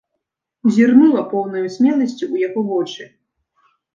[0.77, 3.03] Зірнула поўнаю смеласцю ў яго вочы.